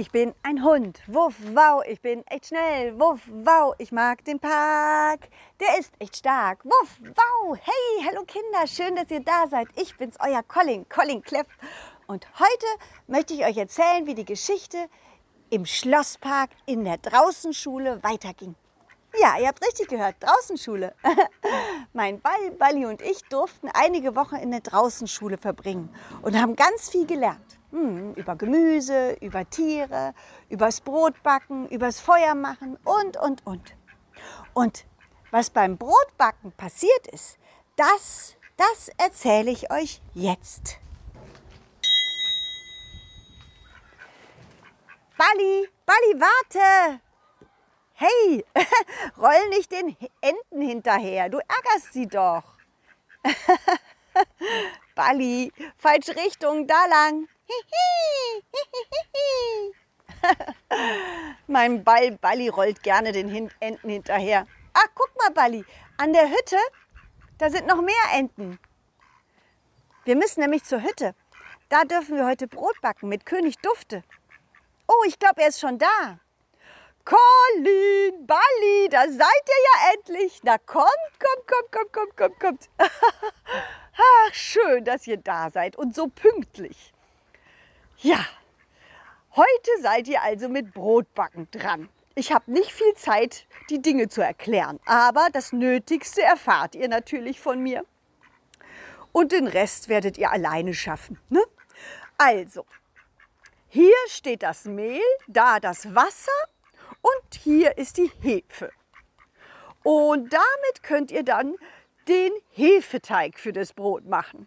Ich 0.00 0.10
bin 0.10 0.34
ein 0.42 0.64
Hund. 0.64 1.02
Wuff, 1.08 1.34
wow, 1.52 1.82
ich 1.86 2.00
bin 2.00 2.26
echt 2.28 2.46
schnell. 2.46 2.98
Wuff, 2.98 3.20
wow, 3.28 3.74
ich 3.76 3.92
mag 3.92 4.24
den 4.24 4.40
Park. 4.40 5.28
Der 5.60 5.78
ist 5.78 5.92
echt 5.98 6.16
stark. 6.16 6.64
Wuff, 6.64 6.96
wow. 7.02 7.58
Hey, 7.60 8.06
hallo 8.08 8.24
Kinder, 8.24 8.66
schön, 8.66 8.96
dass 8.96 9.10
ihr 9.10 9.20
da 9.20 9.46
seid. 9.46 9.68
Ich 9.76 9.94
bin's, 9.98 10.16
euer 10.18 10.42
Colin, 10.42 10.88
Colin 10.88 11.20
Kleff. 11.20 11.48
Und 12.06 12.26
heute 12.38 12.66
möchte 13.08 13.34
ich 13.34 13.44
euch 13.44 13.58
erzählen, 13.58 14.06
wie 14.06 14.14
die 14.14 14.24
Geschichte 14.24 14.78
im 15.50 15.66
Schlosspark 15.66 16.48
in 16.64 16.82
der 16.86 16.96
Draußenschule 16.96 18.02
weiterging. 18.02 18.54
Ja, 19.20 19.38
ihr 19.38 19.48
habt 19.48 19.62
richtig 19.62 19.88
gehört, 19.88 20.16
Draußenschule. 20.20 20.94
mein 21.92 22.22
Ball, 22.22 22.52
Balli 22.58 22.86
und 22.86 23.02
ich 23.02 23.22
durften 23.24 23.68
einige 23.74 24.16
Wochen 24.16 24.36
in 24.36 24.50
der 24.50 24.60
Draußenschule 24.60 25.36
verbringen 25.36 25.94
und 26.22 26.40
haben 26.40 26.56
ganz 26.56 26.88
viel 26.88 27.04
gelernt. 27.06 27.59
Hm, 27.70 28.14
über 28.14 28.34
Gemüse, 28.36 29.12
über 29.20 29.48
Tiere, 29.48 30.12
übers 30.48 30.80
Brotbacken, 30.80 31.68
übers 31.68 32.00
Feuer 32.00 32.34
machen 32.34 32.76
und, 32.84 33.16
und, 33.16 33.46
und. 33.46 33.76
Und 34.54 34.86
was 35.30 35.50
beim 35.50 35.78
Brotbacken 35.78 36.52
passiert 36.52 37.06
ist, 37.12 37.38
das, 37.76 38.36
das 38.56 38.90
erzähle 38.98 39.52
ich 39.52 39.70
euch 39.70 40.02
jetzt. 40.14 40.78
Balli, 45.16 45.68
Balli, 45.86 46.20
warte! 46.20 47.00
Hey, 47.92 48.44
roll 49.18 49.48
nicht 49.50 49.70
den 49.70 49.96
Enten 50.20 50.62
hinterher, 50.62 51.28
du 51.28 51.38
ärgerst 51.38 51.92
sie 51.92 52.08
doch. 52.08 52.42
Balli, 54.94 55.52
falsche 55.76 56.16
Richtung, 56.16 56.66
da 56.66 56.86
lang. 56.86 57.28
mein 61.46 61.84
Ball 61.84 62.12
Balli 62.12 62.48
rollt 62.48 62.82
gerne 62.82 63.12
den 63.12 63.50
Enten 63.60 63.88
hinterher. 63.88 64.46
Ach, 64.72 64.86
guck 64.94 65.10
mal, 65.18 65.30
Balli, 65.30 65.64
an 65.96 66.12
der 66.12 66.28
Hütte, 66.28 66.56
da 67.38 67.50
sind 67.50 67.66
noch 67.66 67.80
mehr 67.80 67.94
Enten. 68.14 68.58
Wir 70.04 70.16
müssen 70.16 70.40
nämlich 70.40 70.64
zur 70.64 70.82
Hütte. 70.82 71.14
Da 71.68 71.84
dürfen 71.84 72.16
wir 72.16 72.26
heute 72.26 72.48
Brot 72.48 72.80
backen 72.80 73.08
mit 73.08 73.26
König 73.26 73.58
Dufte. 73.58 74.02
Oh, 74.88 75.04
ich 75.06 75.18
glaube, 75.18 75.40
er 75.42 75.48
ist 75.48 75.60
schon 75.60 75.78
da. 75.78 76.18
Colin, 77.04 78.26
Balli, 78.26 78.88
da 78.90 79.02
seid 79.02 79.18
ihr 79.18 79.62
ja 79.64 79.92
endlich. 79.94 80.40
Na 80.42 80.58
kommt, 80.58 80.88
kommt, 81.18 81.46
kommt, 81.46 81.72
kommt, 81.72 81.92
kommt, 81.92 82.16
kommt, 82.16 82.40
kommt. 82.40 82.70
Ach, 82.78 84.34
schön, 84.34 84.84
dass 84.84 85.06
ihr 85.06 85.16
da 85.16 85.50
seid 85.50 85.76
und 85.76 85.94
so 85.94 86.08
pünktlich. 86.08 86.92
Ja, 88.02 88.24
heute 89.36 89.70
seid 89.82 90.08
ihr 90.08 90.22
also 90.22 90.48
mit 90.48 90.72
Brotbacken 90.72 91.50
dran. 91.50 91.90
Ich 92.14 92.32
habe 92.32 92.50
nicht 92.50 92.72
viel 92.72 92.94
Zeit, 92.94 93.46
die 93.68 93.82
Dinge 93.82 94.08
zu 94.08 94.22
erklären, 94.22 94.80
aber 94.86 95.28
das 95.34 95.52
Nötigste 95.52 96.22
erfahrt 96.22 96.74
ihr 96.74 96.88
natürlich 96.88 97.40
von 97.40 97.62
mir. 97.62 97.84
Und 99.12 99.32
den 99.32 99.46
Rest 99.46 99.90
werdet 99.90 100.16
ihr 100.16 100.30
alleine 100.30 100.72
schaffen. 100.72 101.18
Ne? 101.28 101.42
Also, 102.16 102.64
hier 103.68 103.92
steht 104.06 104.44
das 104.44 104.64
Mehl, 104.64 105.02
da 105.28 105.60
das 105.60 105.94
Wasser 105.94 106.32
und 107.02 107.34
hier 107.34 107.76
ist 107.76 107.98
die 107.98 108.10
Hefe. 108.22 108.72
Und 109.82 110.32
damit 110.32 110.82
könnt 110.82 111.10
ihr 111.10 111.22
dann 111.22 111.54
den 112.08 112.32
Hefeteig 112.52 113.38
für 113.38 113.52
das 113.52 113.74
Brot 113.74 114.06
machen. 114.06 114.46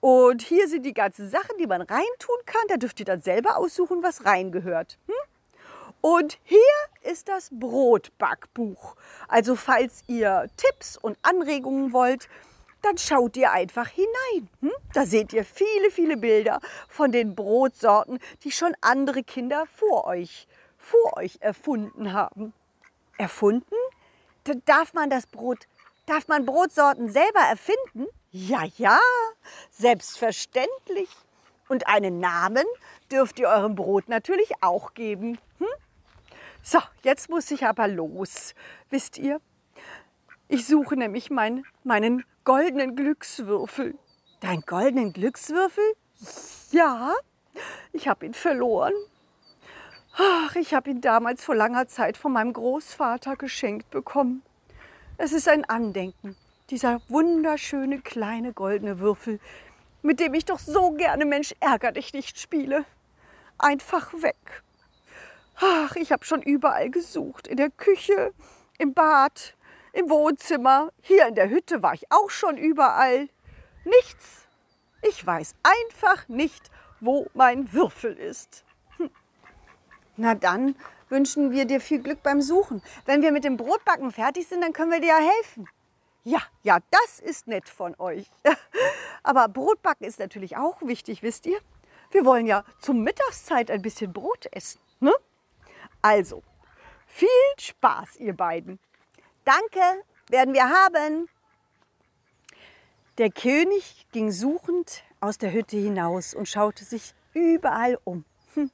Und 0.00 0.42
hier 0.42 0.68
sind 0.68 0.84
die 0.84 0.94
ganzen 0.94 1.28
Sachen, 1.28 1.58
die 1.58 1.66
man 1.66 1.82
reintun 1.82 2.36
kann. 2.46 2.62
Da 2.68 2.76
dürft 2.76 3.00
ihr 3.00 3.06
dann 3.06 3.20
selber 3.20 3.56
aussuchen, 3.56 4.02
was 4.02 4.24
reingehört. 4.24 4.98
Hm? 5.06 5.14
Und 6.00 6.38
hier 6.44 6.60
ist 7.02 7.28
das 7.28 7.50
Brotbackbuch. 7.52 8.94
Also 9.26 9.56
falls 9.56 10.04
ihr 10.06 10.48
Tipps 10.56 10.96
und 10.96 11.18
Anregungen 11.22 11.92
wollt, 11.92 12.28
dann 12.82 12.96
schaut 12.96 13.36
ihr 13.36 13.50
einfach 13.50 13.88
hinein. 13.88 14.48
Hm? 14.60 14.72
Da 14.94 15.04
seht 15.04 15.32
ihr 15.32 15.44
viele, 15.44 15.90
viele 15.90 16.16
Bilder 16.16 16.60
von 16.88 17.10
den 17.10 17.34
Brotsorten, 17.34 18.20
die 18.44 18.52
schon 18.52 18.76
andere 18.80 19.24
Kinder 19.24 19.66
vor 19.74 20.06
euch, 20.06 20.46
vor 20.78 21.16
euch 21.16 21.38
erfunden 21.40 22.12
haben. 22.12 22.52
Erfunden? 23.16 23.74
Da 24.44 24.52
darf 24.64 24.94
man 24.94 25.10
das 25.10 25.26
Brot, 25.26 25.66
darf 26.06 26.28
man 26.28 26.46
Brotsorten 26.46 27.10
selber 27.10 27.40
erfinden? 27.40 28.06
Ja, 28.30 28.64
ja, 28.76 28.98
selbstverständlich. 29.70 31.08
Und 31.68 31.86
einen 31.86 32.20
Namen 32.20 32.64
dürft 33.10 33.38
ihr 33.38 33.48
eurem 33.48 33.74
Brot 33.74 34.08
natürlich 34.08 34.52
auch 34.60 34.92
geben. 34.92 35.38
Hm? 35.58 35.66
So, 36.62 36.78
jetzt 37.02 37.30
muss 37.30 37.50
ich 37.50 37.64
aber 37.64 37.88
los. 37.88 38.54
Wisst 38.90 39.16
ihr, 39.16 39.40
ich 40.46 40.66
suche 40.66 40.96
nämlich 40.96 41.30
mein, 41.30 41.64
meinen 41.84 42.22
goldenen 42.44 42.96
Glückswürfel. 42.96 43.94
Dein 44.40 44.60
goldenen 44.60 45.14
Glückswürfel? 45.14 45.84
Ja, 46.70 47.14
ich 47.92 48.08
habe 48.08 48.26
ihn 48.26 48.34
verloren. 48.34 48.92
Ach, 50.18 50.54
ich 50.56 50.74
habe 50.74 50.90
ihn 50.90 51.00
damals 51.00 51.44
vor 51.44 51.54
langer 51.54 51.88
Zeit 51.88 52.18
von 52.18 52.32
meinem 52.32 52.52
Großvater 52.52 53.36
geschenkt 53.36 53.90
bekommen. 53.90 54.42
Es 55.16 55.32
ist 55.32 55.48
ein 55.48 55.64
Andenken 55.64 56.36
dieser 56.70 57.00
wunderschöne 57.08 58.00
kleine 58.00 58.52
goldene 58.52 58.98
Würfel, 59.00 59.40
mit 60.02 60.20
dem 60.20 60.34
ich 60.34 60.44
doch 60.44 60.58
so 60.58 60.92
gerne 60.92 61.24
Mensch 61.24 61.54
ärger 61.60 61.92
dich 61.92 62.12
nicht 62.12 62.38
spiele. 62.38 62.84
Einfach 63.58 64.12
weg. 64.14 64.62
Ach, 65.60 65.96
ich 65.96 66.12
habe 66.12 66.24
schon 66.24 66.42
überall 66.42 66.90
gesucht. 66.90 67.48
In 67.48 67.56
der 67.56 67.70
Küche, 67.70 68.32
im 68.78 68.94
Bad, 68.94 69.56
im 69.92 70.08
Wohnzimmer, 70.08 70.92
hier 71.00 71.26
in 71.26 71.34
der 71.34 71.48
Hütte 71.48 71.82
war 71.82 71.94
ich 71.94 72.10
auch 72.12 72.30
schon 72.30 72.56
überall. 72.56 73.28
Nichts. 73.84 74.46
Ich 75.02 75.26
weiß 75.26 75.54
einfach 75.62 76.28
nicht, 76.28 76.70
wo 77.00 77.26
mein 77.34 77.72
Würfel 77.72 78.16
ist. 78.16 78.64
Hm. 78.98 79.10
Na 80.16 80.34
dann 80.34 80.76
wünschen 81.08 81.50
wir 81.50 81.64
dir 81.64 81.80
viel 81.80 82.00
Glück 82.00 82.22
beim 82.22 82.42
Suchen. 82.42 82.82
Wenn 83.06 83.22
wir 83.22 83.32
mit 83.32 83.44
dem 83.44 83.56
Brotbacken 83.56 84.12
fertig 84.12 84.46
sind, 84.46 84.60
dann 84.60 84.72
können 84.72 84.92
wir 84.92 85.00
dir 85.00 85.08
ja 85.08 85.18
helfen. 85.18 85.68
Ja, 86.28 86.42
ja, 86.62 86.78
das 86.90 87.20
ist 87.20 87.46
nett 87.46 87.70
von 87.70 87.94
euch. 87.98 88.30
Aber 89.22 89.48
Brotbacken 89.48 90.06
ist 90.06 90.18
natürlich 90.18 90.58
auch 90.58 90.82
wichtig, 90.82 91.22
wisst 91.22 91.46
ihr? 91.46 91.58
Wir 92.10 92.26
wollen 92.26 92.46
ja 92.46 92.64
zur 92.80 92.96
Mittagszeit 92.96 93.70
ein 93.70 93.80
bisschen 93.80 94.12
Brot 94.12 94.44
essen. 94.52 94.78
Ne? 95.00 95.14
Also, 96.02 96.42
viel 97.06 97.28
Spaß, 97.58 98.16
ihr 98.16 98.36
beiden. 98.36 98.78
Danke, 99.46 99.80
werden 100.28 100.52
wir 100.52 100.68
haben. 100.68 101.30
Der 103.16 103.30
König 103.30 104.06
ging 104.12 104.30
suchend 104.30 105.04
aus 105.20 105.38
der 105.38 105.54
Hütte 105.54 105.78
hinaus 105.78 106.34
und 106.34 106.46
schaute 106.46 106.84
sich 106.84 107.14
überall 107.32 107.98
um. 108.04 108.26
Hm. 108.52 108.70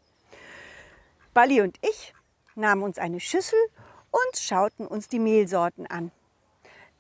Balli 1.33 1.61
und 1.61 1.79
ich 1.83 2.15
nahmen 2.57 2.83
uns 2.83 2.99
eine 2.99 3.21
Schüssel 3.21 3.61
und 4.11 4.39
schauten 4.41 4.89
uns 4.89 5.07
die 5.07 5.21
Mehlsorten 5.21 5.87
an. 5.87 6.11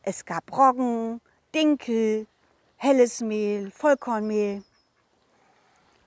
Es 0.07 0.27
gab 0.27 0.55
Roggen, 0.55 1.23
Dinkel, 1.55 2.27
helles 2.77 3.21
Mehl, 3.21 3.71
Vollkornmehl. 3.71 4.63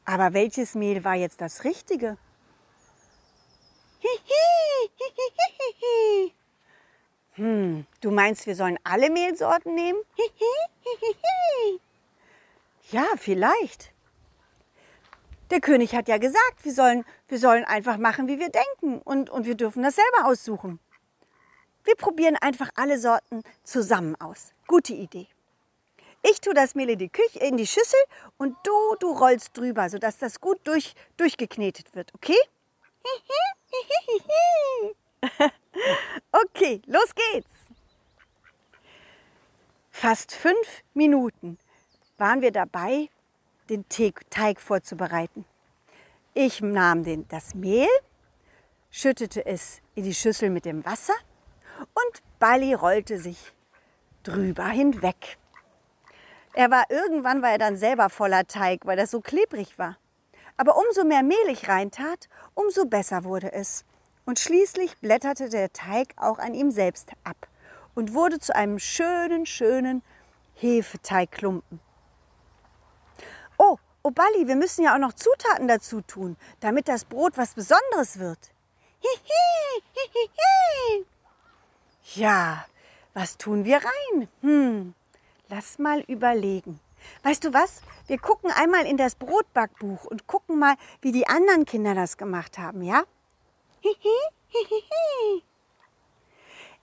Aber 0.05 0.33
welches 0.33 0.75
Mehl 0.75 1.03
war 1.03 1.15
jetzt 1.15 1.41
das 1.41 1.63
Richtige? 1.63 2.17
Hm, 7.33 7.87
du 8.01 8.11
meinst, 8.11 8.45
wir 8.45 8.55
sollen 8.55 8.77
alle 8.83 9.09
Mehlsorten 9.09 9.73
nehmen? 9.73 9.99
ja, 12.91 13.05
vielleicht. 13.17 13.91
Der 15.49 15.59
König 15.59 15.95
hat 15.95 16.07
ja 16.07 16.19
gesagt, 16.19 16.63
wir 16.63 16.73
sollen, 16.73 17.03
wir 17.29 17.39
sollen 17.39 17.63
einfach 17.63 17.97
machen, 17.97 18.27
wie 18.27 18.39
wir 18.39 18.49
denken 18.49 19.01
und, 19.01 19.31
und 19.31 19.45
wir 19.47 19.55
dürfen 19.55 19.81
das 19.81 19.95
selber 19.95 20.27
aussuchen. 20.27 20.79
Wir 21.87 21.95
probieren 21.95 22.35
einfach 22.35 22.69
alle 22.75 22.99
Sorten 22.99 23.43
zusammen 23.63 24.17
aus. 24.19 24.51
Gute 24.67 24.93
Idee. 24.93 25.27
Ich 26.21 26.41
tue 26.41 26.53
das 26.53 26.75
Mehl 26.75 26.89
in 26.89 26.99
die, 26.99 27.07
Küche, 27.07 27.39
in 27.39 27.55
die 27.55 27.65
Schüssel 27.65 27.99
und 28.35 28.57
du, 28.65 28.95
du 28.99 29.13
rollst 29.13 29.57
drüber, 29.57 29.89
sodass 29.89 30.17
das 30.17 30.41
gut 30.41 30.59
durch, 30.65 30.95
durchgeknetet 31.15 31.95
wird, 31.95 32.13
okay? 32.13 32.35
okay, 36.33 36.81
los 36.87 37.15
geht's. 37.15 37.49
Fast 39.89 40.33
fünf 40.33 40.83
Minuten 40.93 41.57
waren 42.17 42.41
wir 42.41 42.51
dabei, 42.51 43.07
den 43.69 43.85
Teig 43.87 44.59
vorzubereiten. 44.59 45.45
Ich 46.33 46.59
nahm 46.59 47.05
den, 47.05 47.25
das 47.29 47.55
Mehl, 47.55 47.87
schüttete 48.91 49.45
es 49.45 49.79
in 49.95 50.03
die 50.03 50.13
Schüssel 50.13 50.49
mit 50.49 50.65
dem 50.65 50.83
Wasser 50.83 51.15
und 51.79 52.23
Balli 52.39 52.73
rollte 52.73 53.19
sich 53.19 53.53
drüber 54.23 54.67
hinweg. 54.67 55.37
Er 56.53 56.71
war 56.71 56.89
irgendwann 56.89 57.41
war 57.41 57.51
er 57.51 57.57
dann 57.57 57.77
selber 57.77 58.09
voller 58.09 58.47
Teig, 58.47 58.85
weil 58.85 58.97
das 58.97 59.11
so 59.11 59.21
klebrig 59.21 59.77
war. 59.77 59.97
Aber 60.57 60.75
umso 60.77 61.03
mehr 61.03 61.21
Mehl 61.21 61.49
ich 61.49 61.69
reintat, 61.69 62.29
umso 62.55 62.85
besser 62.85 63.23
wurde 63.23 63.53
es. 63.53 63.85
Und 64.25 64.39
schließlich 64.39 64.97
blätterte 64.97 65.49
der 65.49 65.71
Teig 65.71 66.13
auch 66.17 66.39
an 66.39 66.53
ihm 66.53 66.71
selbst 66.71 67.11
ab 67.23 67.47
und 67.95 68.13
wurde 68.13 68.39
zu 68.39 68.55
einem 68.55 68.79
schönen, 68.79 69.45
schönen 69.45 70.01
Hefeteigklumpen. 70.55 71.79
Oh, 73.57 73.77
oh 74.03 74.11
Balli, 74.11 74.47
wir 74.47 74.55
müssen 74.55 74.83
ja 74.83 74.95
auch 74.95 74.99
noch 74.99 75.13
Zutaten 75.13 75.67
dazu 75.67 76.01
tun, 76.01 76.37
damit 76.59 76.87
das 76.87 77.05
Brot 77.05 77.37
was 77.37 77.53
Besonderes 77.53 78.19
wird. 78.19 78.51
Hihi, 78.99 79.83
hihihi. 79.93 81.05
Ja, 82.15 82.65
was 83.13 83.37
tun 83.37 83.65
wir 83.65 83.77
rein? 83.77 84.29
Hm, 84.41 84.93
lass 85.49 85.77
mal 85.77 86.01
überlegen. 86.01 86.79
Weißt 87.23 87.43
du 87.43 87.53
was? 87.53 87.81
Wir 88.07 88.17
gucken 88.17 88.49
einmal 88.51 88.85
in 88.85 88.97
das 88.97 89.15
Brotbackbuch 89.15 90.05
und 90.05 90.25
gucken 90.25 90.57
mal, 90.57 90.75
wie 91.01 91.11
die 91.11 91.27
anderen 91.27 91.65
Kinder 91.65 91.95
das 91.95 92.17
gemacht 92.17 92.57
haben, 92.57 92.81
ja? 92.81 93.03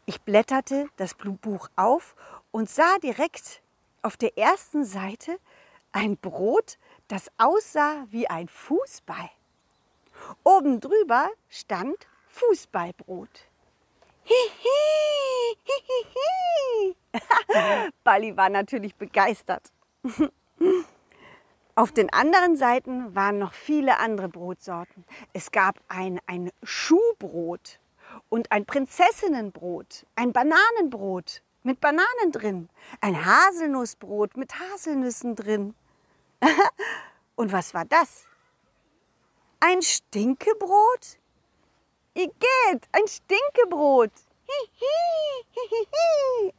Ich 0.06 0.20
blätterte 0.20 0.88
das 0.96 1.14
Buch 1.14 1.68
auf 1.76 2.14
und 2.50 2.68
sah 2.68 2.98
direkt 2.98 3.62
auf 4.02 4.16
der 4.18 4.36
ersten 4.36 4.84
Seite 4.84 5.38
ein 5.92 6.18
Brot, 6.18 6.78
das 7.08 7.30
aussah 7.38 8.04
wie 8.10 8.28
ein 8.28 8.48
Fußball. 8.48 9.30
Oben 10.42 10.80
drüber 10.80 11.30
stand 11.48 12.06
Fußballbrot. 12.28 13.46
Hihi, 14.24 15.56
hihihi. 15.64 16.96
Bali 18.02 18.36
war 18.36 18.48
natürlich 18.48 18.94
begeistert. 18.94 19.72
Auf 21.76 21.92
den 21.92 22.12
anderen 22.12 22.56
Seiten 22.56 23.14
waren 23.14 23.38
noch 23.38 23.52
viele 23.52 23.98
andere 23.98 24.28
Brotsorten. 24.28 25.04
Es 25.32 25.50
gab 25.50 25.80
ein, 25.88 26.20
ein 26.26 26.50
Schuhbrot 26.62 27.80
und 28.28 28.52
ein 28.52 28.64
Prinzessinnenbrot, 28.64 30.06
ein 30.14 30.32
Bananenbrot 30.32 31.42
mit 31.64 31.80
Bananen 31.80 32.30
drin, 32.30 32.68
ein 33.00 33.24
Haselnussbrot 33.24 34.36
mit 34.36 34.52
Haselnüssen 34.58 35.34
drin. 35.34 35.74
und 37.34 37.52
was 37.52 37.74
war 37.74 37.84
das? 37.84 38.26
Ein 39.60 39.82
Stinkebrot? 39.82 41.18
Igitt, 42.14 42.88
ein 42.92 43.08
Stinkebrot. 43.08 44.12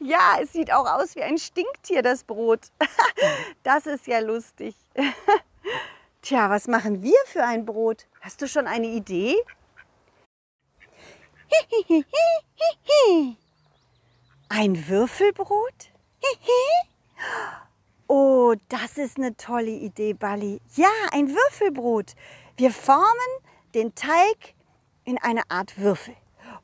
ja, 0.00 0.38
es 0.40 0.52
sieht 0.52 0.72
auch 0.72 0.86
aus 0.86 1.16
wie 1.16 1.22
ein 1.22 1.38
Stinktier, 1.38 2.02
das 2.02 2.24
Brot. 2.24 2.70
das 3.62 3.86
ist 3.86 4.06
ja 4.06 4.20
lustig. 4.20 4.74
Tja, 6.22 6.48
was 6.48 6.66
machen 6.66 7.02
wir 7.02 7.18
für 7.26 7.44
ein 7.44 7.66
Brot? 7.66 8.06
Hast 8.20 8.40
du 8.40 8.48
schon 8.48 8.66
eine 8.66 8.86
Idee? 8.86 9.36
Ein 14.48 14.88
Würfelbrot? 14.88 15.90
Oh, 18.06 18.54
das 18.68 18.98
ist 18.98 19.18
eine 19.18 19.36
tolle 19.36 19.70
Idee, 19.70 20.14
Bali. 20.14 20.60
Ja, 20.74 20.90
ein 21.12 21.28
Würfelbrot. 21.28 22.14
Wir 22.56 22.70
formen 22.70 23.04
den 23.74 23.94
Teig 23.94 24.54
in 25.10 25.18
eine 25.18 25.42
Art 25.50 25.78
Würfel. 25.78 26.14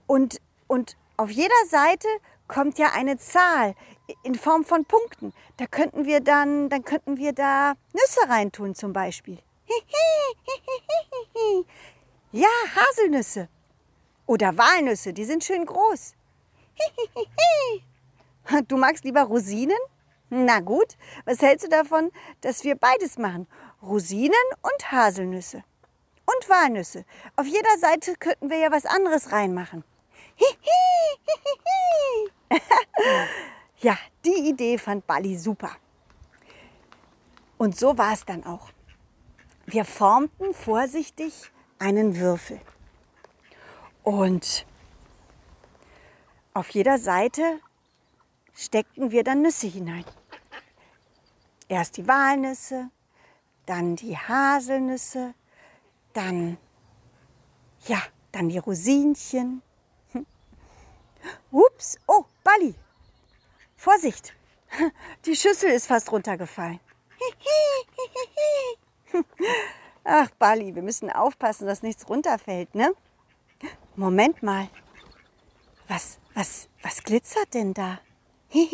Und, 0.07 0.41
und 0.69 0.97
auf 1.17 1.31
jeder 1.31 1.67
Seite 1.69 2.07
kommt 2.47 2.79
ja 2.79 2.93
eine 2.95 3.19
Zahl 3.19 3.75
in 4.23 4.37
Form 4.37 4.65
von 4.65 4.85
Punkten. 4.85 5.33
Da 5.57 5.67
könnten 5.67 6.07
wir 6.07 6.21
dann, 6.21 6.69
dann 6.69 6.85
könnten 6.85 7.17
wir 7.17 7.33
da 7.33 7.75
Nüsse 7.93 8.29
reintun 8.29 8.75
zum 8.75 8.93
Beispiel. 8.93 9.39
Ja, 12.33 12.49
Haselnüsse. 12.75 13.49
Oder 14.27 14.59
Walnüsse, 14.59 15.15
die 15.15 15.25
sind 15.25 15.43
schön 15.43 15.65
groß. 15.65 16.15
Du 18.69 18.77
magst 18.77 19.05
lieber 19.05 19.23
Rosinen? 19.23 19.79
Na 20.29 20.61
gut, 20.61 20.99
was 21.25 21.41
hältst 21.41 21.67
du 21.67 21.71
davon, 21.71 22.11
dass 22.43 22.63
wir 22.63 22.77
beides 22.77 23.17
machen? 23.17 23.47
Rosinen 23.83 24.47
und 24.61 24.93
Haselnüsse. 24.93 25.65
Und 26.27 26.49
Walnüsse. 26.49 27.05
Auf 27.37 27.47
jeder 27.47 27.79
Seite 27.79 28.17
könnten 28.17 28.51
wir 28.51 28.59
ja 28.59 28.73
was 28.73 28.85
anderes 28.85 29.33
reinmachen. 29.33 29.85
ja, 33.79 33.97
die 34.25 34.49
Idee 34.49 34.79
fand 34.79 35.07
Bali 35.07 35.39
super. 35.39 35.71
Und 37.59 37.79
so 37.79 37.97
war 37.97 38.13
es 38.13 38.25
dann 38.25 38.45
auch. 38.45 38.71
Wir 39.67 39.85
formten 39.85 40.53
vorsichtig 40.53 41.51
einen 41.79 42.17
Würfel. 42.17 42.61
Und 44.03 44.67
auf 46.55 46.71
jeder 46.71 46.99
Seite 46.99 47.61
steckten 48.55 49.11
wir 49.11 49.25
dann 49.25 49.43
Nüsse 49.43 49.67
hinein. 49.67 50.05
Erst 51.69 51.97
die 51.97 52.07
Walnüsse, 52.07 52.91
dann 53.67 53.97
die 53.97 54.17
Haselnüsse, 54.17 55.35
dann 56.17 56.59
ja, 57.87 58.03
dann 58.33 58.49
die 58.49 58.59
Rosinchen 58.59 59.63
Ups, 61.51 61.99
oh, 62.07 62.25
Bali. 62.43 62.75
Vorsicht, 63.77 64.35
die 65.27 65.37
Schüssel 65.37 65.71
ist 65.71 65.87
fast 65.87 66.11
runtergefallen. 66.11 66.81
Ach, 70.05 70.31
Bali, 70.39 70.75
wir 70.75 70.83
müssen 70.83 71.11
aufpassen, 71.11 71.67
dass 71.67 71.83
nichts 71.83 72.09
runterfällt, 72.09 72.75
ne? 72.75 72.95
Moment 73.97 74.43
mal. 74.43 74.69
Was, 75.89 76.19
was, 76.35 76.69
was 76.83 77.03
glitzert 77.03 77.55
denn 77.55 77.75
da? 77.75 78.01
Hä? 78.51 78.69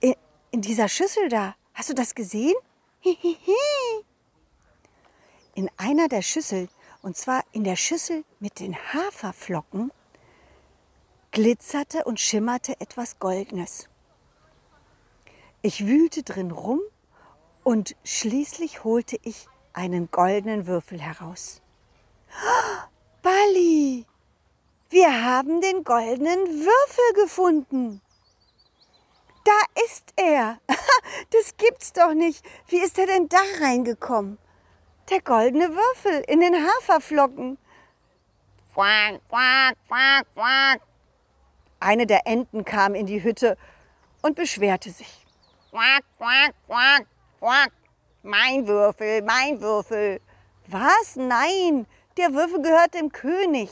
In, 0.00 0.14
in 0.50 0.60
dieser 0.60 0.88
Schüssel 0.88 1.28
da. 1.28 1.54
Hast 1.74 1.90
du 1.90 1.94
das 1.94 2.14
gesehen? 2.14 2.54
In 5.54 5.70
einer 5.76 6.08
der 6.08 6.22
Schüsseln 6.22 6.68
und 7.02 7.16
zwar 7.16 7.44
in 7.52 7.64
der 7.64 7.76
Schüssel 7.76 8.24
mit 8.38 8.60
den 8.60 8.76
Haferflocken 8.76 9.92
glitzerte 11.32 12.04
und 12.04 12.20
schimmerte 12.20 12.80
etwas 12.80 13.18
Goldenes. 13.18 13.88
Ich 15.62 15.86
wühlte 15.86 16.22
drin 16.22 16.50
rum 16.52 16.80
und 17.64 17.96
schließlich 18.04 18.84
holte 18.84 19.18
ich 19.22 19.46
einen 19.72 20.10
goldenen 20.10 20.66
Würfel 20.66 21.00
heraus. 21.00 21.60
Bali, 23.22 24.06
wir 24.90 25.24
haben 25.24 25.60
den 25.60 25.84
goldenen 25.84 26.38
Würfel 26.38 27.22
gefunden. 27.22 28.00
Da 29.44 29.82
ist 29.84 30.12
er. 30.16 30.58
Das 31.30 31.56
gibt's 31.56 31.92
doch 31.92 32.14
nicht. 32.14 32.44
Wie 32.68 32.78
ist 32.78 32.98
er 32.98 33.06
denn 33.06 33.28
da 33.28 33.38
reingekommen? 33.60 34.38
Der 35.10 35.20
goldene 35.20 35.74
Würfel 35.74 36.24
in 36.26 36.40
den 36.40 36.54
Haferflocken. 36.54 37.58
Quack, 38.72 39.20
quack, 39.28 39.76
quack, 39.88 40.26
quack. 40.34 40.80
Eine 41.80 42.06
der 42.06 42.26
Enten 42.26 42.64
kam 42.64 42.94
in 42.94 43.06
die 43.06 43.22
Hütte 43.22 43.58
und 44.22 44.36
beschwerte 44.36 44.90
sich. 44.90 45.26
Quack, 45.70 46.04
quack, 46.16 46.54
quack, 46.66 47.06
quack. 47.38 47.72
Mein 48.22 48.66
Würfel, 48.66 49.22
mein 49.22 49.60
Würfel. 49.60 50.20
Was? 50.66 51.16
Nein, 51.16 51.86
der 52.16 52.32
Würfel 52.32 52.62
gehört 52.62 52.94
dem 52.94 53.10
König. 53.10 53.70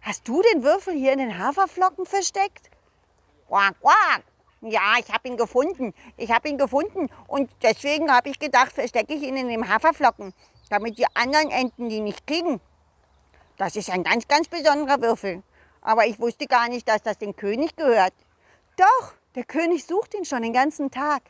Hast 0.00 0.26
du 0.26 0.42
den 0.42 0.64
Würfel 0.64 0.94
hier 0.94 1.12
in 1.12 1.18
den 1.18 1.38
Haferflocken 1.38 2.06
versteckt? 2.06 2.70
Quack, 3.46 3.74
quack. 3.80 4.22
Ja, 4.70 4.94
ich 4.98 5.12
habe 5.12 5.28
ihn 5.28 5.36
gefunden. 5.36 5.92
Ich 6.16 6.30
habe 6.30 6.48
ihn 6.48 6.58
gefunden 6.58 7.08
und 7.26 7.50
deswegen 7.62 8.10
habe 8.10 8.28
ich 8.28 8.38
gedacht, 8.38 8.72
verstecke 8.72 9.14
ich 9.14 9.22
ihn 9.22 9.36
in 9.36 9.48
den 9.48 9.68
Haferflocken 9.68 10.32
damit 10.74 10.98
die 10.98 11.06
anderen 11.14 11.50
Enten 11.50 11.88
die 11.88 12.00
nicht 12.00 12.26
kriegen. 12.26 12.60
Das 13.56 13.76
ist 13.76 13.90
ein 13.90 14.02
ganz, 14.02 14.26
ganz 14.26 14.48
besonderer 14.48 15.00
Würfel. 15.00 15.42
Aber 15.80 16.06
ich 16.06 16.18
wusste 16.18 16.46
gar 16.46 16.68
nicht, 16.68 16.88
dass 16.88 17.02
das 17.02 17.18
dem 17.18 17.36
König 17.36 17.76
gehört. 17.76 18.14
Doch, 18.76 19.12
der 19.34 19.44
König 19.44 19.86
sucht 19.86 20.14
ihn 20.14 20.24
schon 20.24 20.42
den 20.42 20.52
ganzen 20.52 20.90
Tag. 20.90 21.22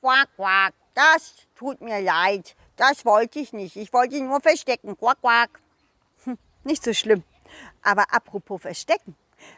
Quack, 0.00 0.28
quack, 0.36 0.74
das 0.94 1.46
tut 1.54 1.80
mir 1.80 2.00
leid. 2.00 2.56
Das 2.76 3.04
wollte 3.04 3.38
ich 3.38 3.52
nicht. 3.52 3.76
Ich 3.76 3.92
wollte 3.92 4.16
ihn 4.16 4.26
nur 4.26 4.40
verstecken. 4.40 4.96
Quack, 4.96 5.20
quack. 5.20 5.60
Hm, 6.24 6.38
nicht 6.64 6.82
so 6.82 6.92
schlimm. 6.92 7.22
Aber 7.82 8.12
apropos 8.12 8.62
verstecken. 8.62 9.16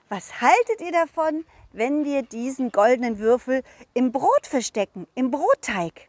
Was 0.08 0.40
haltet 0.40 0.80
ihr 0.80 0.92
davon, 0.92 1.46
wenn 1.76 2.04
wir 2.04 2.22
diesen 2.22 2.72
goldenen 2.72 3.18
Würfel 3.18 3.62
im 3.92 4.10
Brot 4.10 4.46
verstecken, 4.46 5.06
im 5.14 5.30
Brotteig? 5.30 6.08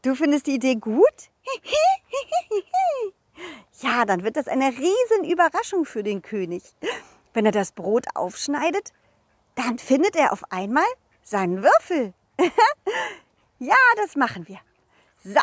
Du 0.00 0.14
findest 0.14 0.46
die 0.46 0.54
Idee 0.54 0.76
gut? 0.76 1.30
Ja, 3.80 4.04
dann 4.04 4.22
wird 4.24 4.36
das 4.36 4.48
eine 4.48 4.68
riesen 4.68 5.24
Überraschung 5.24 5.84
für 5.84 6.02
den 6.02 6.22
König. 6.22 6.62
Wenn 7.34 7.46
er 7.46 7.52
das 7.52 7.72
Brot 7.72 8.06
aufschneidet, 8.14 8.92
dann 9.54 9.78
findet 9.78 10.16
er 10.16 10.32
auf 10.32 10.44
einmal 10.50 10.84
seinen 11.22 11.62
Würfel. 11.62 12.14
ja, 13.58 13.74
das 13.96 14.16
machen 14.16 14.48
wir. 14.48 14.60
So, 15.24 15.40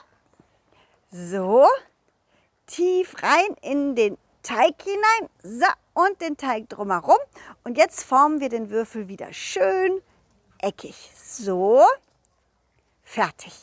so, 1.11 1.67
tief 2.65 3.21
rein 3.21 3.55
in 3.61 3.95
den 3.95 4.17
Teig 4.43 4.75
hinein. 4.81 5.29
So, 5.43 5.67
und 5.93 6.21
den 6.21 6.37
Teig 6.37 6.69
drumherum. 6.69 7.17
Und 7.63 7.77
jetzt 7.77 8.03
formen 8.03 8.39
wir 8.39 8.49
den 8.49 8.69
Würfel 8.69 9.07
wieder 9.07 9.33
schön 9.33 10.01
eckig. 10.59 11.11
So, 11.15 11.83
fertig. 13.03 13.53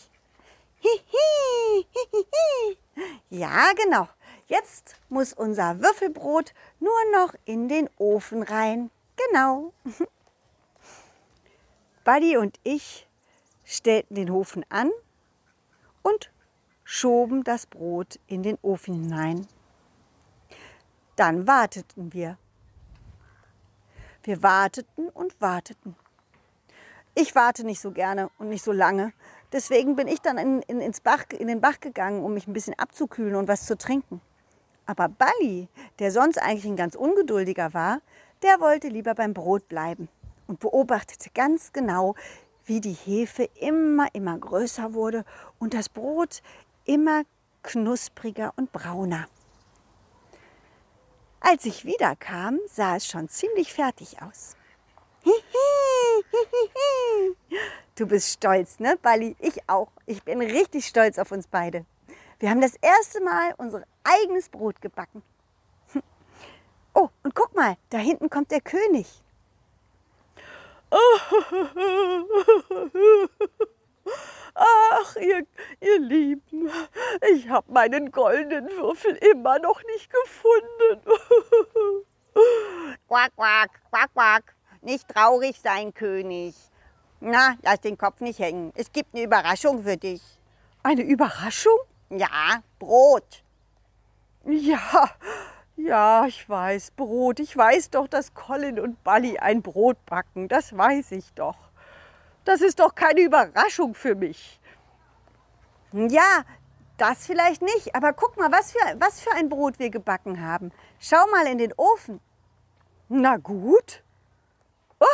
Ja, 3.30 3.72
genau. 3.72 4.08
Jetzt 4.46 4.96
muss 5.08 5.32
unser 5.32 5.80
Würfelbrot 5.80 6.54
nur 6.78 6.98
noch 7.12 7.34
in 7.44 7.68
den 7.68 7.90
Ofen 7.98 8.42
rein. 8.42 8.90
Genau. 9.16 9.72
Buddy 12.04 12.36
und 12.36 12.58
ich 12.62 13.08
stellten 13.64 14.14
den 14.14 14.30
Ofen 14.30 14.64
an 14.68 14.92
und 16.02 16.30
schoben 16.84 17.42
das 17.42 17.66
Brot 17.66 18.20
in 18.28 18.44
den 18.44 18.56
Ofen 18.62 18.94
hinein. 18.94 19.48
Dann 21.16 21.46
warteten 21.46 22.12
wir. 22.12 22.36
Wir 24.22 24.42
warteten 24.42 25.08
und 25.08 25.40
warteten. 25.40 25.96
Ich 27.14 27.34
warte 27.34 27.64
nicht 27.64 27.80
so 27.80 27.90
gerne 27.90 28.30
und 28.38 28.50
nicht 28.50 28.62
so 28.62 28.72
lange. 28.72 29.14
Deswegen 29.52 29.96
bin 29.96 30.08
ich 30.08 30.20
dann 30.20 30.36
in, 30.36 30.60
in, 30.62 30.80
ins 30.80 31.00
Bach, 31.00 31.24
in 31.30 31.48
den 31.48 31.62
Bach 31.62 31.80
gegangen, 31.80 32.22
um 32.22 32.34
mich 32.34 32.46
ein 32.46 32.52
bisschen 32.52 32.78
abzukühlen 32.78 33.36
und 33.36 33.48
was 33.48 33.64
zu 33.64 33.78
trinken. 33.78 34.20
Aber 34.84 35.08
Balli, 35.08 35.68
der 35.98 36.12
sonst 36.12 36.36
eigentlich 36.36 36.66
ein 36.66 36.76
ganz 36.76 36.94
ungeduldiger 36.94 37.72
war, 37.72 38.02
der 38.42 38.60
wollte 38.60 38.88
lieber 38.88 39.14
beim 39.14 39.32
Brot 39.32 39.68
bleiben 39.68 40.08
und 40.46 40.60
beobachtete 40.60 41.30
ganz 41.34 41.72
genau, 41.72 42.14
wie 42.66 42.80
die 42.80 42.92
Hefe 42.92 43.48
immer, 43.54 44.08
immer 44.12 44.36
größer 44.36 44.92
wurde 44.92 45.24
und 45.58 45.72
das 45.72 45.88
Brot 45.88 46.42
immer 46.84 47.22
knuspriger 47.62 48.52
und 48.56 48.72
brauner. 48.72 49.26
Als 51.48 51.64
ich 51.64 51.84
wiederkam, 51.84 52.58
sah 52.66 52.96
es 52.96 53.06
schon 53.06 53.28
ziemlich 53.28 53.72
fertig 53.72 54.20
aus. 54.20 54.56
Du 57.94 58.06
bist 58.06 58.32
stolz, 58.32 58.78
ne, 58.78 58.98
Bali? 59.00 59.36
Ich 59.38 59.70
auch. 59.70 59.88
Ich 60.04 60.22
bin 60.22 60.42
richtig 60.42 60.86
stolz 60.86 61.18
auf 61.18 61.30
uns 61.30 61.46
beide. 61.46 61.86
Wir 62.40 62.50
haben 62.50 62.60
das 62.60 62.74
erste 62.82 63.22
Mal 63.22 63.54
unser 63.56 63.84
eigenes 64.02 64.48
Brot 64.48 64.82
gebacken. 64.82 65.22
Oh, 66.94 67.08
und 67.22 67.34
guck 67.34 67.54
mal, 67.54 67.76
da 67.90 67.98
hinten 67.98 68.28
kommt 68.28 68.50
der 68.50 68.60
König. 68.60 69.06
Ach, 74.54 75.16
ihr, 75.16 75.46
ihr 75.80 76.00
Lieben, 76.00 76.70
ich 77.34 77.48
habe 77.48 77.70
meinen 77.72 78.10
goldenen 78.10 78.68
Würfel 78.70 79.16
immer 79.16 79.58
noch 79.58 79.82
nicht 79.94 80.10
gefunden. 80.10 81.02
Quack, 83.08 83.34
quack, 83.36 83.70
quack, 83.90 84.12
quack. 84.12 84.54
Nicht 84.82 85.08
traurig 85.08 85.60
sein, 85.60 85.92
König. 85.94 86.54
Na, 87.20 87.56
lass 87.62 87.80
den 87.80 87.96
Kopf 87.96 88.20
nicht 88.20 88.38
hängen. 88.38 88.72
Es 88.74 88.92
gibt 88.92 89.14
eine 89.14 89.24
Überraschung 89.24 89.82
für 89.82 89.96
dich. 89.96 90.22
Eine 90.82 91.02
Überraschung? 91.02 91.78
Ja, 92.10 92.62
Brot. 92.78 93.42
Ja, 94.44 95.10
ja, 95.76 96.26
ich 96.26 96.48
weiß, 96.48 96.92
Brot. 96.92 97.40
Ich 97.40 97.56
weiß 97.56 97.90
doch, 97.90 98.06
dass 98.06 98.34
Colin 98.34 98.78
und 98.78 99.02
Bally 99.02 99.38
ein 99.38 99.62
Brot 99.62 100.04
backen. 100.06 100.48
Das 100.48 100.76
weiß 100.76 101.12
ich 101.12 101.32
doch. 101.34 101.65
Das 102.46 102.60
ist 102.60 102.78
doch 102.78 102.94
keine 102.94 103.22
Überraschung 103.22 103.96
für 103.96 104.14
mich. 104.14 104.60
Ja, 105.92 106.44
das 106.96 107.26
vielleicht 107.26 107.60
nicht. 107.60 107.94
Aber 107.96 108.12
guck 108.12 108.36
mal, 108.36 108.52
was 108.52 108.70
für, 108.70 108.78
was 109.00 109.20
für 109.20 109.32
ein 109.32 109.48
Brot 109.48 109.80
wir 109.80 109.90
gebacken 109.90 110.40
haben. 110.40 110.70
Schau 111.00 111.26
mal 111.32 111.48
in 111.48 111.58
den 111.58 111.72
Ofen. 111.76 112.20
Na 113.08 113.36
gut. 113.36 114.04
Oh, 115.00 115.04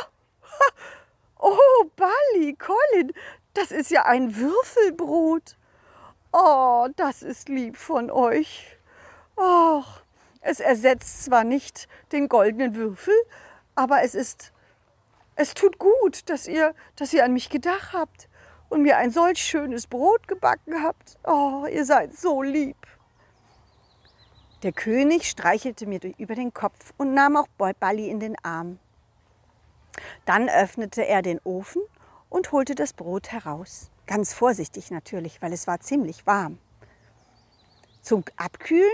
oh 1.38 1.90
Bally, 1.96 2.54
Colin, 2.54 3.14
das 3.54 3.72
ist 3.72 3.90
ja 3.90 4.04
ein 4.04 4.36
Würfelbrot. 4.36 5.56
Oh, 6.32 6.88
das 6.96 7.22
ist 7.22 7.48
lieb 7.48 7.78
von 7.78 8.10
euch. 8.10 8.76
Och, 9.36 10.02
es 10.42 10.60
ersetzt 10.60 11.24
zwar 11.24 11.44
nicht 11.44 11.88
den 12.12 12.28
goldenen 12.28 12.74
Würfel, 12.74 13.14
aber 13.74 14.02
es 14.02 14.14
ist, 14.14 14.52
es 15.34 15.54
tut 15.54 15.78
gut, 15.78 16.28
dass 16.28 16.46
ihr, 16.46 16.74
dass 16.96 17.12
ihr 17.12 17.24
an 17.24 17.32
mich 17.32 17.48
gedacht 17.50 17.92
habt 17.92 18.28
und 18.68 18.82
mir 18.82 18.96
ein 18.96 19.10
solch 19.10 19.38
schönes 19.38 19.86
Brot 19.86 20.28
gebacken 20.28 20.82
habt. 20.82 21.18
Oh, 21.24 21.66
ihr 21.70 21.84
seid 21.84 22.14
so 22.16 22.42
lieb. 22.42 22.76
Der 24.62 24.72
König 24.72 25.28
streichelte 25.28 25.86
mir 25.86 26.00
über 26.18 26.34
den 26.34 26.52
Kopf 26.52 26.94
und 26.96 27.14
nahm 27.14 27.36
auch 27.36 27.48
Balli 27.80 28.08
in 28.08 28.20
den 28.20 28.36
Arm. 28.44 28.78
Dann 30.24 30.48
öffnete 30.48 31.06
er 31.06 31.22
den 31.22 31.40
Ofen 31.40 31.82
und 32.28 32.52
holte 32.52 32.74
das 32.74 32.92
Brot 32.92 33.32
heraus. 33.32 33.90
Ganz 34.06 34.32
vorsichtig 34.32 34.90
natürlich, 34.90 35.42
weil 35.42 35.52
es 35.52 35.66
war 35.66 35.80
ziemlich 35.80 36.26
warm. 36.26 36.58
Zum 38.02 38.24
Abkühlen 38.36 38.90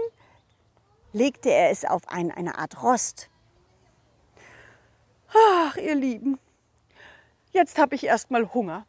legte 1.13 1.51
er 1.51 1.71
es 1.71 1.85
auf 1.85 2.09
ein, 2.09 2.31
eine 2.31 2.59
Art 2.59 2.83
Rost. 2.83 3.31
Ihr 5.81 5.95
Lieben, 5.95 6.39
jetzt 7.53 7.79
habe 7.79 7.95
ich 7.95 8.05
erst 8.05 8.31
mal 8.31 8.53
Hunger. 8.53 8.87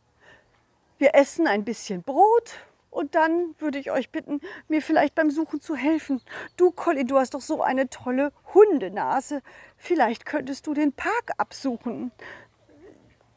Wir 0.97 1.15
essen 1.15 1.47
ein 1.47 1.63
bisschen 1.63 2.03
Brot 2.03 2.53
und 2.89 3.15
dann 3.15 3.55
würde 3.59 3.79
ich 3.79 3.91
euch 3.91 4.09
bitten, 4.09 4.41
mir 4.67 4.81
vielleicht 4.81 5.15
beim 5.15 5.31
Suchen 5.31 5.61
zu 5.61 5.75
helfen. 5.75 6.21
Du, 6.57 6.71
Colli, 6.71 7.05
du 7.05 7.17
hast 7.17 7.33
doch 7.33 7.41
so 7.41 7.61
eine 7.61 7.89
tolle 7.89 8.33
Hundenase. 8.53 9.41
Vielleicht 9.77 10.25
könntest 10.25 10.67
du 10.67 10.73
den 10.73 10.91
Park 10.91 11.31
absuchen. 11.37 12.11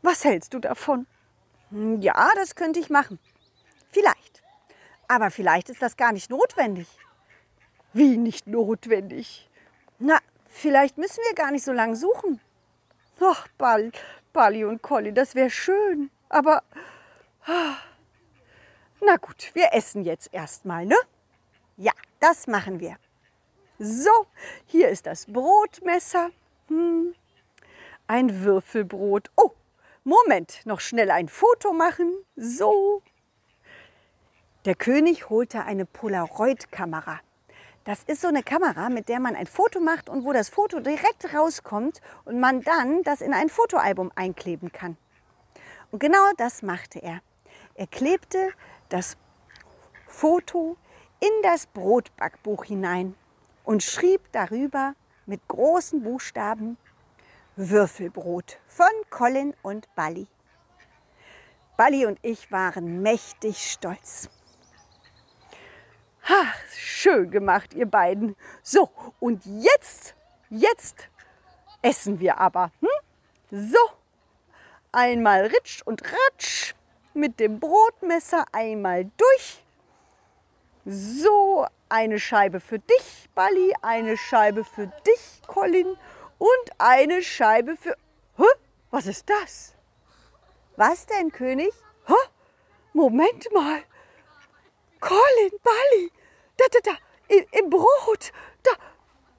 Was 0.00 0.25
hältst 0.25 0.54
du 0.54 0.59
davon? 0.59 1.06
Ja, 1.71 2.30
das 2.35 2.54
könnte 2.54 2.80
ich 2.80 2.90
machen. 2.90 3.18
Vielleicht. 3.90 4.42
Aber 5.06 5.30
vielleicht 5.30 5.68
ist 5.68 5.82
das 5.82 5.97
gar 5.97 6.12
nicht 6.12 6.30
notwendig. 6.30 6.88
Wie 7.92 8.16
nicht 8.16 8.47
notwendig? 8.47 9.49
Na, 9.99 10.18
vielleicht 10.47 10.97
müssen 10.97 11.21
wir 11.28 11.35
gar 11.35 11.50
nicht 11.50 11.64
so 11.64 11.73
lange 11.73 11.97
suchen. 11.97 12.40
Ach, 13.25 13.47
Ball, 13.57 13.93
Balli 14.33 14.64
und 14.64 14.83
Colli, 14.83 15.12
das 15.12 15.35
wäre 15.35 15.50
schön. 15.50 16.11
Aber. 16.29 16.62
Na 19.00 19.17
gut, 19.17 19.50
wir 19.55 19.73
essen 19.73 20.05
jetzt 20.05 20.33
erstmal, 20.33 20.87
ne? 20.87 20.97
Ja, 21.76 21.93
das 22.21 22.47
machen 22.47 22.81
wir. 22.81 22.97
So, 23.79 24.26
hier 24.67 24.88
ist 24.88 25.07
das 25.07 25.26
Brotmesser. 25.26 26.31
Hm. 26.69 27.14
Ein 28.07 28.43
Würfelbrot. 28.43 29.31
Oh, 29.37 29.52
Moment, 30.05 30.61
noch 30.64 30.81
schnell 30.81 31.11
ein 31.11 31.29
Foto 31.29 31.73
machen. 31.73 32.12
So. 32.37 33.02
Der 34.64 34.75
König 34.75 35.31
holte 35.31 35.64
eine 35.64 35.87
Polaroid-Kamera. 35.87 37.21
Das 37.85 38.05
ist 38.05 38.21
so 38.21 38.29
eine 38.29 38.45
Kamera, 38.45 38.89
mit 38.91 39.09
der 39.09 39.19
man 39.19 39.35
ein 39.35 39.47
Foto 39.47 39.81
macht 39.81 40.09
und 40.09 40.25
wo 40.25 40.33
das 40.33 40.49
Foto 40.49 40.79
direkt 40.79 41.35
rauskommt 41.35 42.01
und 42.25 42.39
man 42.39 42.62
dann 42.62 43.03
das 43.03 43.21
in 43.21 43.35
ein 43.35 43.49
Fotoalbum 43.49 44.12
einkleben 44.15 44.71
kann. 44.71 44.97
Und 45.91 45.99
genau 45.99 46.31
das 46.37 46.62
machte 46.62 47.01
er. 47.01 47.21
Er 47.75 47.89
klebte 47.89 48.53
das 48.89 49.17
Foto 50.07 50.77
in 51.19 51.43
das 51.43 51.67
Brotbackbuch 51.67 52.65
hinein 52.65 53.17
und 53.65 53.83
schrieb 53.83 54.21
darüber 54.31 54.95
mit 55.27 55.41
großen 55.49 56.03
Buchstaben 56.03 56.77
Würfelbrot 57.57 58.59
von 58.69 58.87
Colin 59.11 59.55
und 59.62 59.93
Bally. 59.97 60.29
Bally 61.77 62.07
und 62.07 62.19
ich 62.23 62.53
waren 62.53 63.03
mächtig 63.03 63.71
stolz. 63.71 64.29
Ach, 66.29 66.55
schön 66.76 67.31
gemacht, 67.31 67.75
ihr 67.75 67.87
beiden. 67.87 68.37
So, 68.62 68.91
und 69.19 69.45
jetzt, 69.45 70.14
jetzt 70.50 71.09
essen 71.83 72.21
wir 72.21 72.38
aber. 72.38 72.71
Hm? 72.81 72.88
So, 73.50 73.79
einmal 74.93 75.47
ritsch 75.47 75.83
und 75.85 76.02
ratsch 76.05 76.75
mit 77.14 77.41
dem 77.41 77.59
Brotmesser 77.59 78.45
einmal 78.52 79.11
durch. 79.17 79.64
So, 80.85 81.67
eine 81.88 82.19
Scheibe 82.19 82.61
für 82.61 82.79
dich, 82.79 83.29
Bali, 83.35 83.75
eine 83.83 84.17
Scheibe 84.17 84.64
für 84.64 84.87
dich, 85.07 85.43
Colin 85.47 85.97
und 86.38 86.71
eine 86.79 87.23
Scheibe 87.23 87.76
für... 87.76 87.97
Hä? 88.37 88.45
Was 88.91 89.07
ist 89.07 89.29
das? 89.29 89.75
Was 90.76 91.07
denn, 91.07 91.31
König? 91.31 91.73
Hä? 92.07 92.14
Moment 92.93 93.52
mal. 93.52 93.83
Colin, 95.02 95.50
Bali, 95.64 96.12
da, 96.56 96.64
da, 96.71 96.78
da, 96.85 96.97
im 97.59 97.71
Brot, 97.71 98.32
da, 98.62 98.71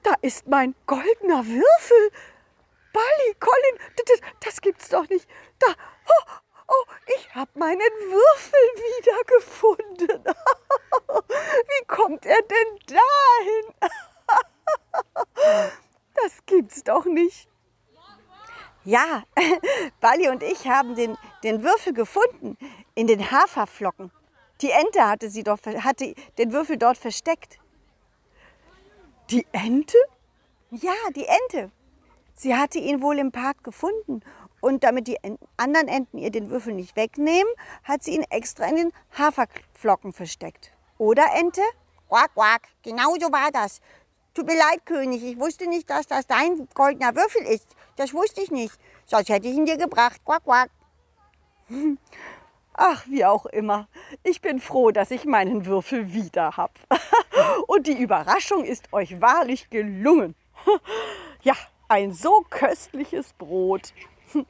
da 0.03 0.13
ist 0.21 0.45
mein 0.45 0.75
goldener 0.85 1.45
Würfel. 1.45 2.11
Bali, 2.91 3.35
Colin, 3.39 3.79
das, 3.95 4.19
das 4.41 4.61
gibt's 4.61 4.89
doch 4.89 5.07
nicht. 5.07 5.25
Da, 5.59 5.67
oh, 5.69 6.31
oh 6.67 6.85
ich 7.15 7.33
habe 7.33 7.49
meinen 7.55 7.79
Würfel 7.79 8.59
wiedergefunden. 8.99 10.23
Wie 11.69 11.85
kommt 11.87 12.25
er 12.25 12.41
denn 12.41 12.79
dahin? 12.87 13.73
Das 16.15 16.45
gibt's 16.45 16.83
doch 16.83 17.05
nicht. 17.05 17.49
Ja, 18.85 19.23
Bali 19.99 20.29
und 20.29 20.43
ich 20.43 20.67
haben 20.67 20.95
den, 20.95 21.17
den 21.43 21.63
Würfel 21.63 21.91
gefunden 21.93 22.55
in 22.93 23.07
den 23.07 23.31
Haferflocken. 23.31 24.11
Die 24.61 24.71
Ente 24.71 25.07
hatte, 25.07 25.29
sie 25.29 25.43
doch, 25.43 25.59
hatte 25.65 26.13
den 26.37 26.53
Würfel 26.53 26.77
dort 26.77 26.97
versteckt. 26.97 27.59
Die 29.29 29.45
Ente? 29.51 29.97
Ja, 30.71 30.93
die 31.15 31.25
Ente. 31.25 31.71
Sie 32.35 32.55
hatte 32.55 32.79
ihn 32.79 33.01
wohl 33.01 33.19
im 33.19 33.31
Park 33.31 33.63
gefunden. 33.63 34.21
Und 34.61 34.83
damit 34.83 35.07
die 35.07 35.17
anderen 35.57 35.87
Enten 35.89 36.17
ihr 36.17 36.31
den 36.31 36.49
Würfel 36.49 36.73
nicht 36.73 36.95
wegnehmen, 36.95 37.51
hat 37.83 38.03
sie 38.03 38.15
ihn 38.15 38.23
extra 38.29 38.65
in 38.67 38.77
den 38.77 38.93
Haferflocken 39.17 40.13
versteckt. 40.13 40.71
Oder, 40.97 41.25
Ente? 41.35 41.61
Quack, 42.07 42.33
quack, 42.33 42.61
genau 42.81 43.15
so 43.19 43.31
war 43.31 43.51
das. 43.51 43.81
Tut 44.33 44.47
mir 44.47 44.57
leid, 44.57 44.85
König, 44.85 45.23
ich 45.23 45.39
wusste 45.39 45.67
nicht, 45.67 45.89
dass 45.89 46.07
das 46.07 46.25
dein 46.27 46.67
goldener 46.73 47.15
Würfel 47.15 47.41
ist. 47.41 47.67
Das 47.97 48.13
wusste 48.13 48.41
ich 48.41 48.51
nicht. 48.51 48.73
Sonst 49.05 49.29
hätte 49.29 49.47
ich 49.47 49.55
ihn 49.55 49.65
dir 49.65 49.77
gebracht. 49.77 50.21
Quack, 50.23 50.43
quack. 50.43 50.69
Ach, 52.73 53.05
wie 53.07 53.23
auch 53.23 53.45
immer. 53.45 53.87
Ich 54.23 54.41
bin 54.41 54.59
froh, 54.59 54.91
dass 54.91 55.11
ich 55.11 55.25
meinen 55.25 55.65
Würfel 55.65 56.13
wieder 56.13 56.57
habe. 56.57 56.73
Und 57.67 57.87
die 57.87 57.97
Überraschung 57.97 58.63
ist 58.65 58.91
euch 58.93 59.21
wahrlich 59.21 59.69
gelungen. 59.69 60.35
Ja, 61.41 61.55
ein 61.89 62.13
so 62.13 62.45
köstliches 62.49 63.33
Brot. 63.33 63.93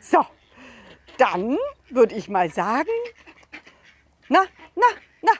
So, 0.00 0.26
dann 1.16 1.56
würde 1.90 2.14
ich 2.14 2.28
mal 2.28 2.50
sagen, 2.50 2.90
na, 4.28 4.40
na, 4.74 4.86
na, 5.22 5.32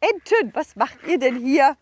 Enten, 0.00 0.54
was 0.54 0.76
macht 0.76 0.98
ihr 1.06 1.18
denn 1.18 1.36
hier? 1.36 1.76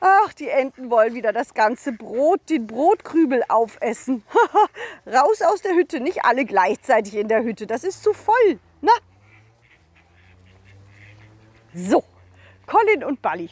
Ach, 0.00 0.32
die 0.32 0.48
Enten 0.48 0.90
wollen 0.90 1.14
wieder 1.14 1.32
das 1.32 1.54
ganze 1.54 1.92
Brot, 1.92 2.40
den 2.48 2.66
Brotkrübel 2.66 3.42
aufessen. 3.48 4.22
Raus 5.06 5.42
aus 5.42 5.62
der 5.62 5.74
Hütte, 5.74 6.00
nicht 6.00 6.24
alle 6.24 6.44
gleichzeitig 6.44 7.16
in 7.16 7.26
der 7.26 7.42
Hütte, 7.42 7.66
das 7.66 7.82
ist 7.82 8.02
zu 8.02 8.12
voll. 8.12 8.60
Na? 8.80 8.92
So, 11.74 12.04
Colin 12.66 13.04
und 13.04 13.22
Bally, 13.22 13.50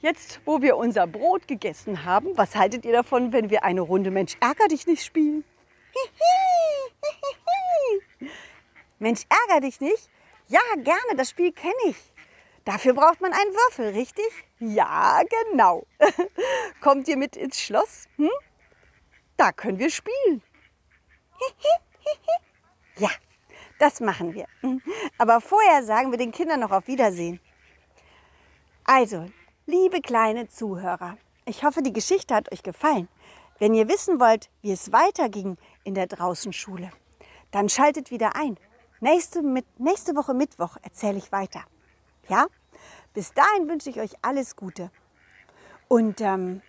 jetzt 0.00 0.40
wo 0.44 0.62
wir 0.62 0.76
unser 0.76 1.06
Brot 1.06 1.46
gegessen 1.46 2.04
haben, 2.04 2.36
was 2.36 2.56
haltet 2.56 2.84
ihr 2.84 2.92
davon, 2.92 3.32
wenn 3.32 3.50
wir 3.50 3.64
eine 3.64 3.80
Runde 3.80 4.10
Mensch 4.10 4.36
ärger 4.40 4.68
dich 4.68 4.86
nicht 4.86 5.04
spielen? 5.04 5.44
Mensch 8.98 9.22
ärger 9.28 9.60
dich 9.60 9.80
nicht? 9.80 10.10
Ja, 10.48 10.60
gerne, 10.76 11.16
das 11.16 11.30
Spiel 11.30 11.52
kenne 11.52 11.72
ich. 11.86 11.96
Dafür 12.64 12.94
braucht 12.94 13.20
man 13.20 13.32
einen 13.32 13.52
Würfel, 13.52 13.88
richtig? 13.90 14.30
Ja, 14.58 15.20
genau. 15.50 15.86
Kommt 16.80 17.08
ihr 17.08 17.18
mit 17.18 17.36
ins 17.36 17.60
Schloss? 17.60 18.08
Hm? 18.16 18.30
Da 19.36 19.52
können 19.52 19.78
wir 19.78 19.90
spielen. 19.90 20.42
ja, 22.96 23.10
das 23.78 24.00
machen 24.00 24.32
wir. 24.32 24.46
Hm? 24.60 24.80
Aber 25.18 25.42
vorher 25.42 25.84
sagen 25.84 26.10
wir 26.10 26.18
den 26.18 26.32
Kindern 26.32 26.60
noch 26.60 26.70
auf 26.70 26.86
Wiedersehen. 26.86 27.38
Also, 28.84 29.26
liebe 29.66 30.00
kleine 30.00 30.48
Zuhörer, 30.48 31.18
ich 31.44 31.64
hoffe, 31.64 31.82
die 31.82 31.92
Geschichte 31.92 32.34
hat 32.34 32.50
euch 32.50 32.62
gefallen. 32.62 33.08
Wenn 33.58 33.74
ihr 33.74 33.88
wissen 33.88 34.20
wollt, 34.20 34.48
wie 34.62 34.72
es 34.72 34.90
weiterging 34.90 35.58
in 35.84 35.94
der 35.94 36.06
Draußenschule, 36.06 36.90
dann 37.50 37.68
schaltet 37.68 38.10
wieder 38.10 38.36
ein. 38.36 38.58
Nächste, 39.00 39.42
mit, 39.42 39.66
nächste 39.78 40.16
Woche 40.16 40.32
Mittwoch 40.32 40.78
erzähle 40.82 41.18
ich 41.18 41.30
weiter. 41.30 41.64
Ja? 42.28 42.46
Bis 43.12 43.32
dahin 43.32 43.68
wünsche 43.68 43.90
ich 43.90 44.00
euch 44.00 44.14
alles 44.22 44.56
Gute. 44.56 44.90
Und 45.88 46.20
ähm, 46.20 46.62